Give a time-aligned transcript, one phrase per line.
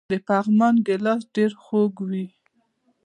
[0.11, 2.25] د پغمان ګیلاس ډیر خوږ وي.